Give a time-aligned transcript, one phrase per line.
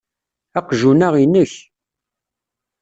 [0.59, 1.53] Aqjun-a inek.